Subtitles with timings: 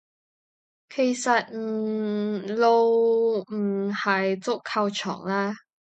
[0.89, 5.53] 實係漏咗喺足球場啦